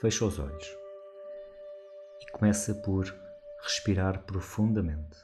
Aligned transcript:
fecha 0.00 0.24
os 0.24 0.38
olhos 0.38 0.78
e 2.22 2.30
começa 2.32 2.74
por 2.74 3.04
respirar 3.62 4.22
profundamente. 4.22 5.18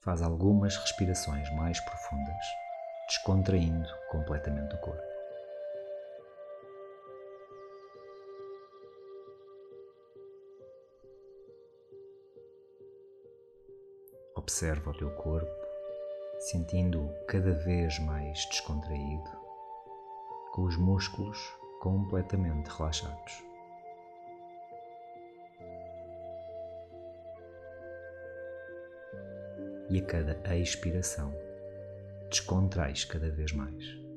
Faz 0.00 0.22
algumas 0.22 0.76
respirações 0.76 1.48
mais 1.54 1.78
profundas, 1.78 2.44
descontraindo 3.06 3.88
completamente 4.10 4.74
o 4.74 4.80
corpo. 4.80 5.02
Observa 14.34 14.90
o 14.90 14.94
teu 14.94 15.14
corpo, 15.14 15.46
sentindo-o 16.40 17.26
cada 17.26 17.52
vez 17.52 18.00
mais 18.00 18.44
descontraído, 18.46 19.30
com 20.52 20.64
os 20.64 20.76
músculos 20.76 21.57
completamente 21.80 22.68
relaxados. 22.68 23.44
E 29.90 29.98
a 29.98 30.04
cada 30.04 30.40
expiração, 30.56 31.34
descontrais 32.28 33.04
cada 33.04 33.30
vez 33.30 33.52
mais. 33.52 34.07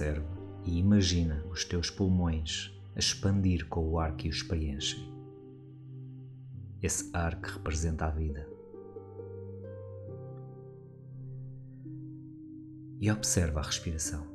Observa 0.00 0.40
e 0.64 0.78
imagina 0.78 1.44
os 1.50 1.62
teus 1.62 1.90
pulmões 1.90 2.74
a 2.96 2.98
expandir 2.98 3.68
com 3.68 3.86
o 3.86 3.98
ar 3.98 4.16
que 4.16 4.30
os 4.30 4.42
preenchem. 4.42 5.12
Esse 6.82 7.10
ar 7.12 7.38
que 7.38 7.50
representa 7.50 8.06
a 8.06 8.10
vida. 8.10 8.48
E 12.98 13.10
observa 13.10 13.60
a 13.60 13.62
respiração. 13.62 14.26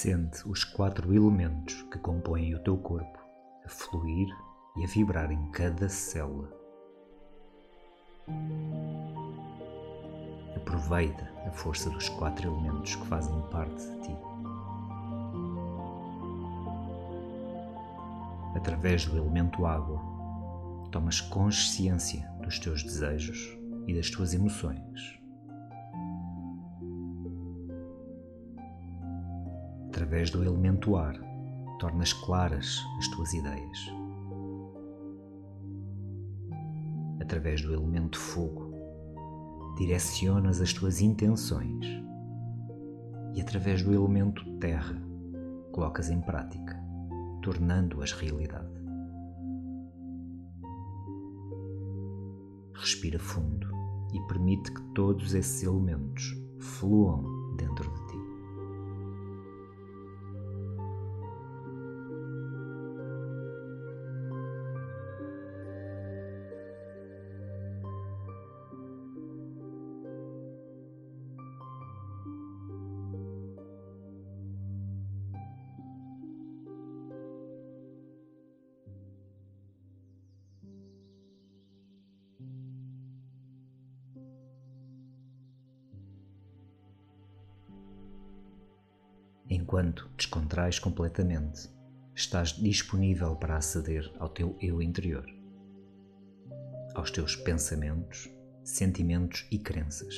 Sente 0.00 0.48
os 0.48 0.62
quatro 0.62 1.12
elementos 1.12 1.82
que 1.90 1.98
compõem 1.98 2.54
o 2.54 2.62
teu 2.62 2.78
corpo 2.78 3.18
a 3.64 3.68
fluir 3.68 4.28
e 4.76 4.84
a 4.84 4.86
vibrar 4.86 5.32
em 5.32 5.50
cada 5.50 5.88
célula. 5.88 6.48
Aproveita 10.54 11.28
a 11.44 11.50
força 11.50 11.90
dos 11.90 12.08
quatro 12.10 12.48
elementos 12.48 12.94
que 12.94 13.06
fazem 13.08 13.42
parte 13.50 13.74
de 13.74 14.02
ti. 14.02 14.16
Através 18.54 19.04
do 19.04 19.16
elemento 19.16 19.66
água, 19.66 20.00
tomas 20.92 21.20
consciência 21.20 22.20
dos 22.40 22.60
teus 22.60 22.84
desejos 22.84 23.58
e 23.88 23.96
das 23.96 24.08
tuas 24.08 24.32
emoções. 24.32 25.17
Através 29.98 30.30
do 30.30 30.44
elemento 30.44 30.96
ar, 30.96 31.18
tornas 31.80 32.12
claras 32.12 32.86
as 32.98 33.08
tuas 33.08 33.34
ideias. 33.34 33.92
Através 37.20 37.62
do 37.62 37.74
elemento 37.74 38.16
fogo, 38.16 38.72
direcionas 39.76 40.60
as 40.60 40.72
tuas 40.72 41.00
intenções. 41.00 41.84
E 43.34 43.40
através 43.40 43.82
do 43.82 43.92
elemento 43.92 44.44
terra, 44.60 45.02
colocas 45.72 46.10
em 46.10 46.20
prática, 46.20 46.80
tornando-as 47.42 48.12
realidade. 48.12 48.70
Respira 52.72 53.18
fundo 53.18 53.66
e 54.14 54.20
permite 54.28 54.72
que 54.72 54.82
todos 54.94 55.34
esses 55.34 55.64
elementos 55.64 56.36
fluam 56.60 57.56
dentro 57.56 57.92
de 57.92 58.06
ti. 58.06 58.07
Enquanto 89.68 90.08
descontrais 90.16 90.78
completamente, 90.78 91.68
estás 92.14 92.52
disponível 92.52 93.36
para 93.36 93.58
aceder 93.58 94.10
ao 94.18 94.30
teu 94.30 94.56
eu 94.62 94.80
interior, 94.80 95.26
aos 96.94 97.10
teus 97.10 97.36
pensamentos, 97.36 98.30
sentimentos 98.64 99.46
e 99.50 99.58
crenças. 99.58 100.14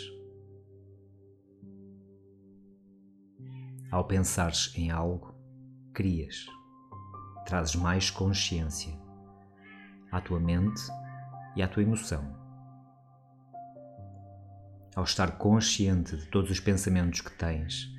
Ao 3.91 4.05
pensares 4.05 4.73
em 4.77 4.93
algo, 4.93 5.35
crias, 5.93 6.47
trazes 7.45 7.75
mais 7.75 8.09
consciência 8.09 8.97
à 10.13 10.21
tua 10.21 10.39
mente 10.39 10.81
e 11.57 11.63
à 11.63 11.67
tua 11.67 11.83
emoção. 11.83 12.23
Ao 14.95 15.03
estar 15.03 15.39
consciente 15.39 16.17
de 16.17 16.27
todos 16.27 16.53
os 16.53 16.61
pensamentos 16.61 17.21
que 17.21 17.33
tens, 17.33 17.99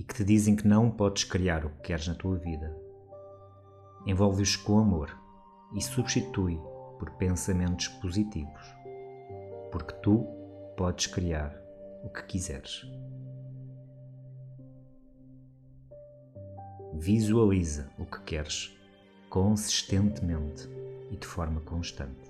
e 0.00 0.02
que 0.02 0.14
te 0.14 0.24
dizem 0.24 0.56
que 0.56 0.66
não 0.66 0.90
podes 0.90 1.24
criar 1.24 1.66
o 1.66 1.68
que 1.68 1.82
queres 1.82 2.08
na 2.08 2.14
tua 2.14 2.38
vida. 2.38 2.74
Envolve-os 4.06 4.56
com 4.56 4.78
amor 4.78 5.14
e 5.74 5.82
substitui 5.82 6.58
por 6.98 7.10
pensamentos 7.18 7.86
positivos, 7.86 8.62
porque 9.70 9.92
tu 9.96 10.26
podes 10.74 11.06
criar 11.06 11.54
o 12.02 12.08
que 12.08 12.22
quiseres. 12.22 12.86
Visualiza 16.94 17.90
o 17.98 18.06
que 18.06 18.22
queres 18.22 18.74
consistentemente 19.28 20.66
e 21.10 21.16
de 21.18 21.26
forma 21.26 21.60
constante. 21.60 22.29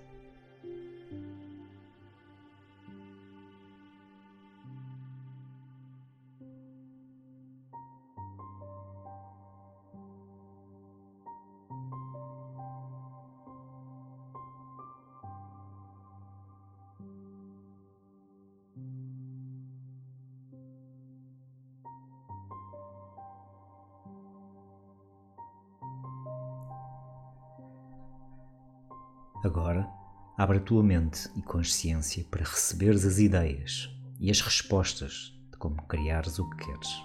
Agora, 29.42 29.88
abre 30.36 30.58
a 30.58 30.60
tua 30.60 30.82
mente 30.82 31.30
e 31.34 31.40
consciência 31.40 32.22
para 32.30 32.44
receberes 32.44 33.06
as 33.06 33.18
ideias 33.18 33.88
e 34.18 34.30
as 34.30 34.42
respostas 34.42 35.34
de 35.50 35.56
como 35.56 35.82
criares 35.84 36.38
o 36.38 36.48
que 36.50 36.66
queres, 36.66 37.02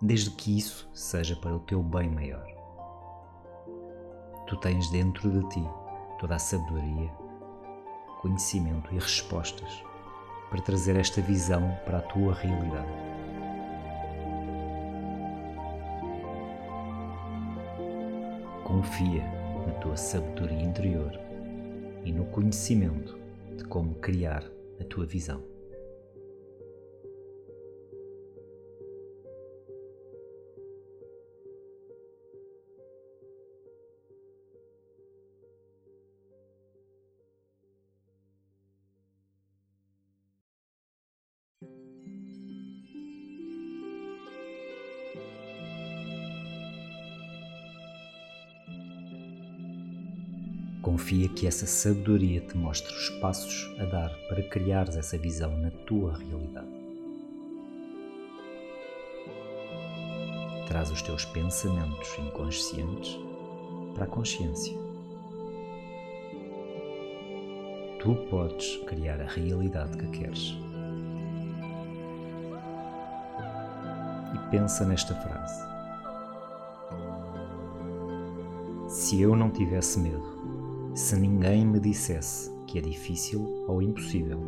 desde 0.00 0.30
que 0.30 0.56
isso 0.56 0.88
seja 0.94 1.36
para 1.36 1.54
o 1.54 1.60
teu 1.60 1.82
bem 1.82 2.08
maior. 2.08 2.46
Tu 4.46 4.56
tens 4.60 4.90
dentro 4.90 5.30
de 5.30 5.46
ti 5.50 5.62
toda 6.18 6.36
a 6.36 6.38
sabedoria, 6.38 7.10
conhecimento 8.22 8.90
e 8.94 8.98
respostas 8.98 9.84
para 10.48 10.62
trazer 10.62 10.96
esta 10.96 11.20
visão 11.20 11.78
para 11.84 11.98
a 11.98 12.02
tua 12.02 12.32
realidade. 12.32 12.92
Confia 18.64 19.22
na 19.66 19.72
tua 19.74 19.96
sabedoria 19.96 20.62
interior 20.62 21.25
e 22.06 22.12
no 22.12 22.24
conhecimento 22.26 23.18
de 23.56 23.64
como 23.64 23.96
criar 23.96 24.44
a 24.80 24.84
tua 24.84 25.04
visão. 25.04 25.55
Confia 50.86 51.28
que 51.28 51.48
essa 51.48 51.66
sabedoria 51.66 52.40
te 52.40 52.56
mostre 52.56 52.94
os 52.94 53.10
passos 53.18 53.74
a 53.80 53.84
dar 53.86 54.08
para 54.28 54.40
criares 54.44 54.94
essa 54.94 55.18
visão 55.18 55.50
na 55.58 55.68
tua 55.68 56.16
realidade. 56.16 56.68
Traz 60.68 60.88
os 60.92 61.02
teus 61.02 61.24
pensamentos 61.24 62.16
inconscientes 62.20 63.18
para 63.96 64.04
a 64.04 64.06
consciência. 64.06 64.78
Tu 67.98 68.14
podes 68.30 68.76
criar 68.86 69.20
a 69.20 69.26
realidade 69.26 69.98
que 69.98 70.06
queres. 70.16 70.54
E 74.36 74.50
pensa 74.52 74.86
nesta 74.86 75.16
frase. 75.16 75.66
Se 78.88 79.20
eu 79.20 79.34
não 79.34 79.50
tivesse 79.50 79.98
medo, 79.98 80.36
se 80.96 81.14
ninguém 81.14 81.66
me 81.66 81.78
dissesse 81.78 82.50
que 82.66 82.78
é 82.78 82.80
difícil 82.80 83.66
ou 83.68 83.82
impossível, 83.82 84.40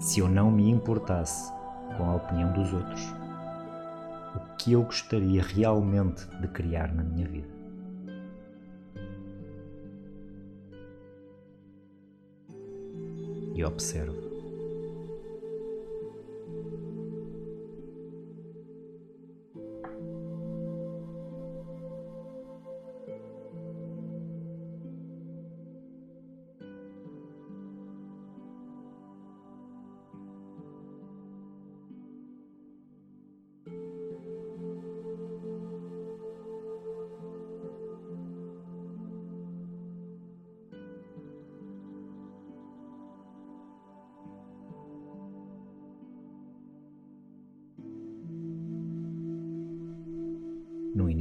se 0.00 0.20
eu 0.20 0.28
não 0.28 0.50
me 0.50 0.70
importasse 0.70 1.52
com 1.98 2.04
a 2.04 2.16
opinião 2.16 2.54
dos 2.54 2.72
outros, 2.72 3.02
o 4.34 4.56
que 4.56 4.72
eu 4.72 4.82
gostaria 4.82 5.42
realmente 5.42 6.26
de 6.40 6.48
criar 6.48 6.94
na 6.94 7.04
minha 7.04 7.28
vida. 7.28 7.54
E 13.54 13.62
observo 13.62 14.25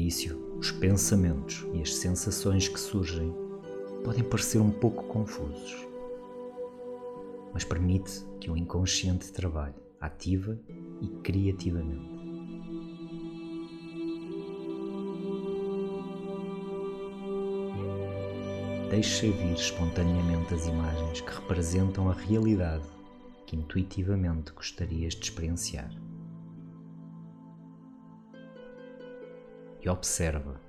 início, 0.06 0.56
os 0.60 0.70
pensamentos 0.70 1.66
e 1.74 1.82
as 1.82 1.96
sensações 1.96 2.68
que 2.68 2.80
surgem 2.80 3.34
podem 4.04 4.24
parecer 4.24 4.60
um 4.60 4.70
pouco 4.70 5.04
confusos, 5.06 5.76
mas 7.52 7.64
permite 7.64 8.24
que 8.40 8.52
o 8.52 8.56
inconsciente 8.56 9.34
trabalhe 9.34 9.74
ativa 10.00 10.60
e 11.02 11.08
criativamente. 11.24 12.08
Deixa 18.92 19.32
vir 19.32 19.54
espontaneamente 19.56 20.54
as 20.54 20.68
imagens 20.68 21.22
que 21.22 21.34
representam 21.34 22.12
a 22.12 22.14
realidade 22.14 22.86
que 23.48 23.56
intuitivamente 23.56 24.52
gostarias 24.52 25.16
de 25.16 25.24
experienciar. 25.24 25.90
E 29.86 29.90
observa 29.90 30.60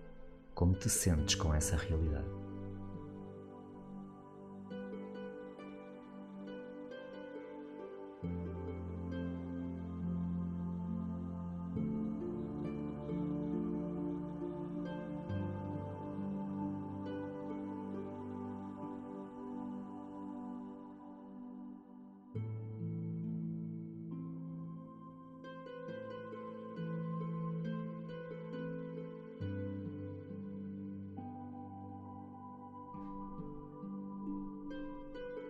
como 0.54 0.74
te 0.74 0.90
sentes 0.90 1.34
com 1.34 1.54
essa 1.54 1.74
realidade. 1.76 2.45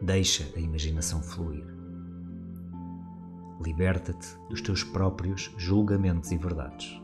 Deixa 0.07 0.49
a 0.55 0.61
imaginação 0.61 1.21
fluir. 1.21 1.67
Liberta-te 3.61 4.39
dos 4.49 4.61
teus 4.61 4.85
próprios 4.85 5.53
julgamentos 5.59 6.31
e 6.31 6.37
verdades. 6.37 7.03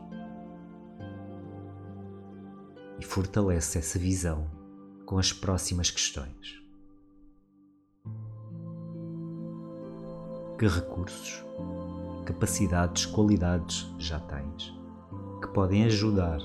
E 2.97 3.03
fortalece 3.03 3.77
essa 3.77 3.99
visão 3.99 4.49
com 5.05 5.17
as 5.17 5.33
próximas 5.33 5.91
questões. 5.91 6.63
Que 10.57 10.65
recursos, 10.65 11.43
capacidades, 12.25 13.05
qualidades 13.05 13.85
já 13.99 14.21
tens 14.21 14.73
que 15.41 15.49
podem 15.49 15.83
ajudar 15.83 16.39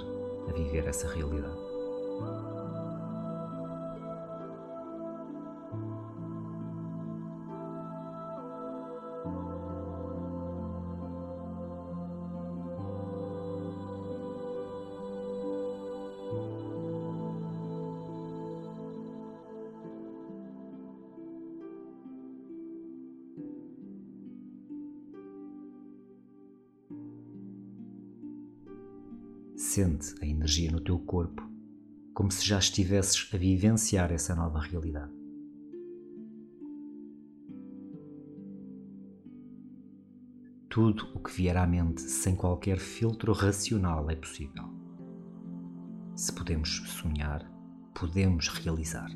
a 0.49 0.53
viver 0.53 0.89
essa 0.89 1.07
realidade? 1.07 1.68
Sente 29.59 30.15
a 30.23 30.25
energia 30.25 30.71
no 30.71 30.81
teu 30.81 31.01
corpo, 31.01 31.43
como 32.15 32.31
se 32.31 32.47
já 32.47 32.61
estivesses 32.61 33.29
a 33.35 33.37
vivenciar 33.37 34.13
essa 34.13 34.33
nova 34.33 34.61
realidade. 34.61 35.13
Tudo 40.69 41.09
o 41.13 41.19
que 41.19 41.33
vier 41.33 41.57
à 41.57 41.67
mente 41.67 42.03
sem 42.03 42.37
qualquer 42.37 42.79
filtro 42.79 43.33
racional 43.33 44.09
é 44.09 44.15
possível. 44.15 44.63
Se 46.15 46.33
podemos 46.33 46.77
sonhar, 46.87 47.45
podemos 47.95 48.47
realizar. 48.47 49.11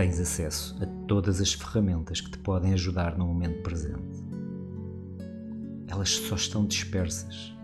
Tens 0.00 0.18
acesso 0.18 0.78
a 0.82 0.86
todas 1.06 1.42
as 1.42 1.52
ferramentas 1.52 2.22
que 2.22 2.30
te 2.30 2.38
podem 2.38 2.72
ajudar 2.72 3.18
no 3.18 3.26
momento 3.26 3.62
presente. 3.62 4.24
Elas 5.86 6.08
só 6.08 6.36
estão 6.36 6.64
dispersas 6.64 7.54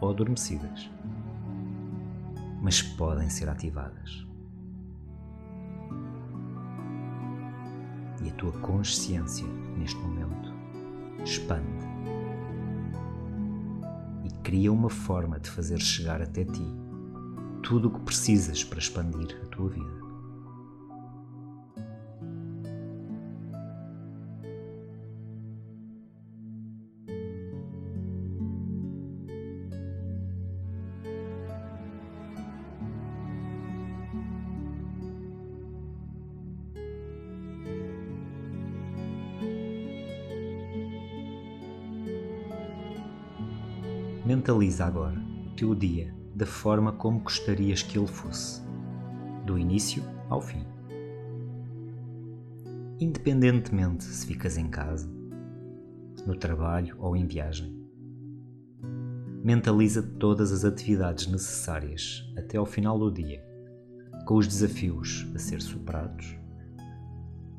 ou 0.00 0.10
adormecidas, 0.10 0.90
mas 2.60 2.82
podem 2.82 3.30
ser 3.30 3.48
ativadas. 3.48 4.26
E 8.20 8.30
a 8.30 8.32
tua 8.32 8.50
consciência 8.50 9.46
neste 9.78 10.00
momento 10.00 10.52
expande 11.24 11.86
e 14.24 14.42
cria 14.42 14.72
uma 14.72 14.90
forma 14.90 15.38
de 15.38 15.48
fazer 15.48 15.80
chegar 15.80 16.20
até 16.20 16.44
ti 16.44 16.66
tudo 17.62 17.86
o 17.86 17.90
que 17.92 18.00
precisas 18.00 18.64
para 18.64 18.80
expandir 18.80 19.40
a 19.44 19.46
tua 19.46 19.68
vida. 19.68 20.05
Mentaliza 44.46 44.84
agora 44.84 45.20
o 45.44 45.56
teu 45.56 45.74
dia 45.74 46.14
da 46.32 46.46
forma 46.46 46.92
como 46.92 47.18
gostarias 47.18 47.82
que 47.82 47.98
ele 47.98 48.06
fosse, 48.06 48.62
do 49.44 49.58
início 49.58 50.04
ao 50.28 50.40
fim. 50.40 50.64
Independentemente 53.00 54.04
se 54.04 54.24
ficas 54.24 54.56
em 54.56 54.68
casa, 54.68 55.10
no 56.24 56.36
trabalho 56.36 56.94
ou 57.00 57.16
em 57.16 57.26
viagem. 57.26 57.76
Mentaliza 59.42 60.00
todas 60.00 60.52
as 60.52 60.64
atividades 60.64 61.26
necessárias 61.26 62.32
até 62.38 62.56
ao 62.56 62.66
final 62.66 62.96
do 63.00 63.10
dia, 63.10 63.44
com 64.26 64.36
os 64.36 64.46
desafios 64.46 65.26
a 65.34 65.40
ser 65.40 65.60
superados, 65.60 66.36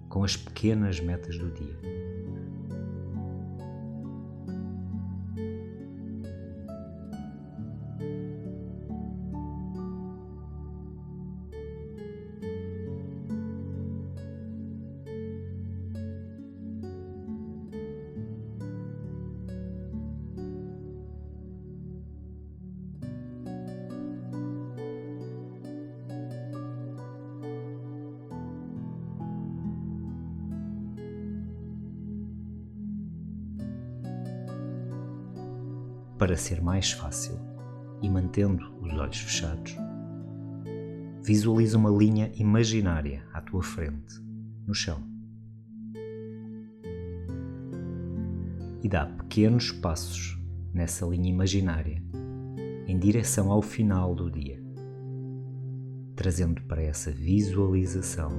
com 0.08 0.24
as 0.24 0.38
pequenas 0.38 1.02
metas 1.02 1.38
do 1.38 1.52
dia. 1.52 1.78
Ser 36.38 36.62
mais 36.62 36.92
fácil 36.92 37.40
e 38.02 38.10
mantendo 38.10 38.64
os 38.82 38.94
olhos 38.94 39.18
fechados. 39.18 39.76
Visualiza 41.24 41.78
uma 41.78 41.90
linha 41.90 42.32
imaginária 42.36 43.24
à 43.34 43.42
tua 43.42 43.62
frente, 43.62 44.22
no 44.66 44.74
chão. 44.74 45.04
E 48.84 48.88
dá 48.88 49.06
pequenos 49.06 49.72
passos 49.72 50.40
nessa 50.74 51.06
linha 51.06 51.30
imaginária 51.30 52.02
em 52.88 52.98
direção 52.98 53.52
ao 53.52 53.62
final 53.62 54.16
do 54.16 54.32
dia, 54.32 54.62
trazendo 56.16 56.62
para 56.64 56.82
essa 56.82 57.12
visualização 57.12 58.32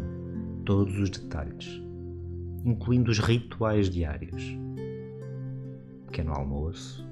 todos 0.65 0.99
os 0.99 1.11
detalhes, 1.11 1.83
incluindo 2.65 3.11
os 3.11 3.19
rituais 3.19 3.91
diários. 3.91 4.43
Pequeno 6.07 6.33
almoço, 6.33 7.08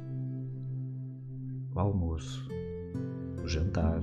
o 1.76 1.80
almoço, 1.80 2.48
o 3.44 3.46
jantar, 3.46 4.00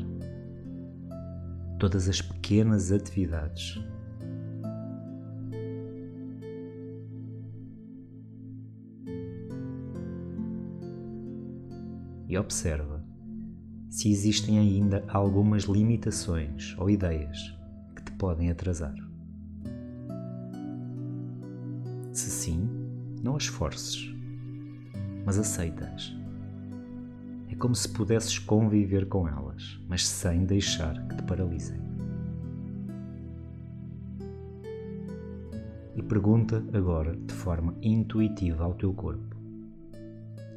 todas 1.80 2.08
as 2.08 2.22
pequenas 2.22 2.92
atividades. 2.92 3.84
E 12.28 12.38
observa 12.38 13.04
se 13.90 14.10
existem 14.10 14.60
ainda 14.60 15.04
algumas 15.08 15.64
limitações 15.64 16.76
ou 16.78 16.90
ideias 16.90 17.56
que 17.96 18.04
te 18.04 18.12
podem 18.14 18.52
atrasar. 18.52 18.96
Se 22.12 22.30
sim, 22.30 22.70
não 23.24 23.36
as 23.36 23.48
forces, 23.48 24.14
mas 25.26 25.40
aceita-as 25.40 26.23
é 27.54 27.56
como 27.56 27.76
se 27.76 27.88
pudesses 27.88 28.40
conviver 28.40 29.08
com 29.08 29.28
elas, 29.28 29.80
mas 29.88 30.08
sem 30.08 30.44
deixar 30.44 31.08
que 31.08 31.18
te 31.18 31.22
paralisem. 31.22 31.80
E 35.96 36.02
pergunta 36.02 36.66
agora 36.74 37.16
de 37.16 37.32
forma 37.32 37.76
intuitiva 37.80 38.64
ao 38.64 38.74
teu 38.74 38.92
corpo: 38.92 39.38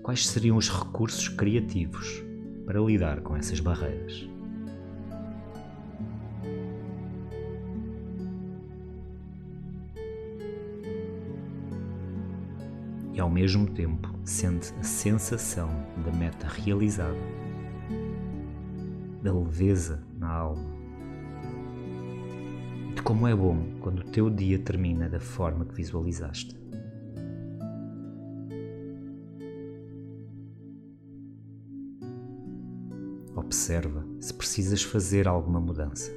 quais 0.03 0.27
seriam 0.27 0.57
os 0.57 0.71
recursos 0.71 1.29
criativos 1.29 2.25
para 2.65 2.81
lidar 2.81 3.21
com 3.21 3.37
essas 3.37 3.61
barreiras? 3.61 4.27
e 13.13 13.21
ao 13.21 13.31
mesmo 13.31 13.67
tempo 13.71 14.16
sente 14.31 14.75
a 14.79 14.83
sensação 14.83 15.69
da 16.05 16.13
meta 16.13 16.47
realizada, 16.47 17.17
da 19.23 19.33
leveza 19.33 20.03
na 20.19 20.31
alma 20.31 20.77
de 22.97 23.03
como 23.03 23.29
é 23.29 23.37
bom 23.37 23.79
quando 23.81 24.01
o 24.01 24.05
teu 24.05 24.31
dia 24.31 24.59
termina 24.59 25.07
da 25.07 25.21
forma 25.21 25.67
que 25.67 25.75
visualizaste. 25.75 26.59
Observa 33.35 34.03
se 34.19 34.33
precisas 34.33 34.83
fazer 34.83 35.29
alguma 35.29 35.61
mudança. 35.61 36.11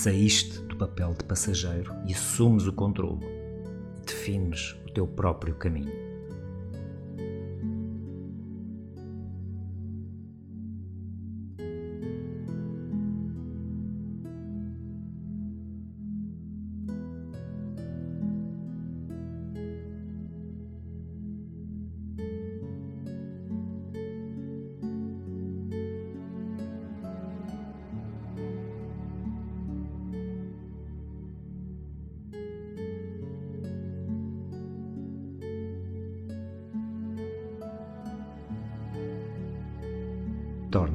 Saíste 0.00 0.60
do 0.60 0.76
papel 0.76 1.12
de 1.12 1.24
passageiro 1.24 1.92
e 2.06 2.14
assumes 2.14 2.68
o 2.68 2.72
controle. 2.72 3.26
Defines 4.06 4.76
o 4.86 4.92
teu 4.92 5.08
próprio 5.08 5.56
caminho. 5.56 6.07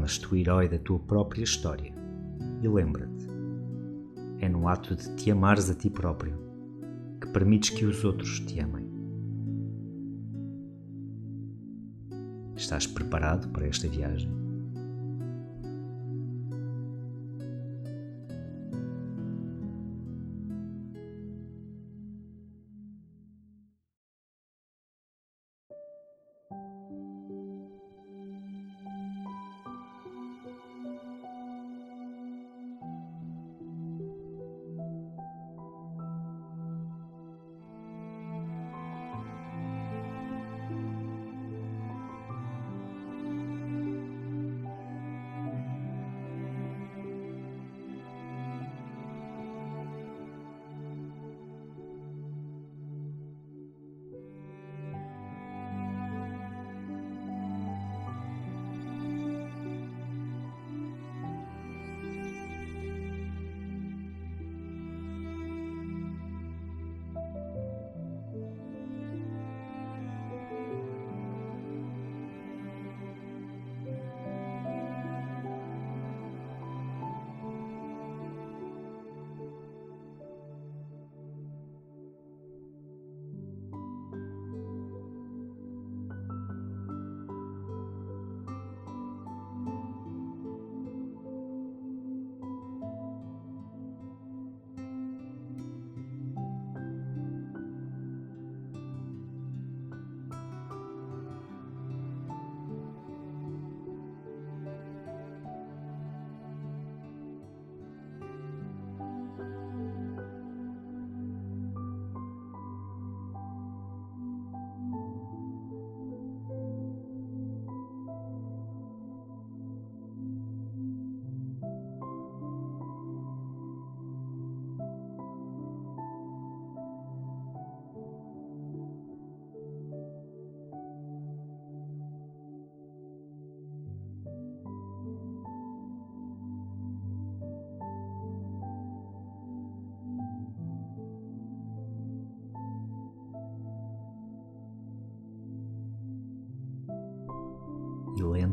Tornas-te 0.04 0.34
o 0.34 0.36
herói 0.36 0.68
da 0.68 0.78
tua 0.78 1.00
própria 1.00 1.44
história. 1.44 1.94
E 2.62 2.68
lembra-te, 2.68 3.28
é 4.40 4.50
no 4.50 4.68
ato 4.68 4.96
de 4.96 5.16
te 5.16 5.32
amares 5.32 5.70
a 5.70 5.76
ti 5.76 5.90
próprio 5.90 6.38
que 7.22 7.28
permites 7.28 7.70
que 7.70 7.86
os 7.86 8.04
outros 8.04 8.40
te 8.42 8.60
amem. 8.60 8.86
Estás 12.56 12.86
preparado 12.86 13.48
para 13.50 13.66
esta 13.66 13.88
viagem? 13.88 14.43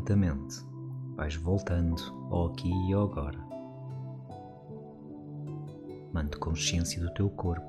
Lentamente 0.01 0.65
vais 1.15 1.35
voltando 1.35 2.01
ao 2.31 2.47
aqui 2.47 2.71
e 2.89 2.93
ao 2.93 3.03
agora. 3.03 3.37
Mante 6.11 6.37
consciência 6.37 6.99
do 6.99 7.13
teu 7.13 7.29
corpo 7.29 7.63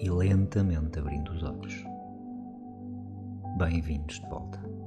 e 0.00 0.08
lentamente 0.08 0.98
abrindo 0.98 1.32
os 1.32 1.42
olhos. 1.42 1.84
Bem-vindos 3.58 4.18
de 4.18 4.28
volta. 4.30 4.77